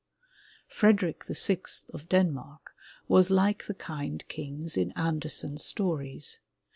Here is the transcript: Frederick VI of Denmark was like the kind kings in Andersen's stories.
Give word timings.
Frederick 0.67 1.25
VI 1.29 1.57
of 1.93 2.09
Denmark 2.09 2.73
was 3.07 3.29
like 3.29 3.67
the 3.67 3.75
kind 3.75 4.27
kings 4.27 4.75
in 4.75 4.91
Andersen's 4.93 5.63
stories. 5.63 6.39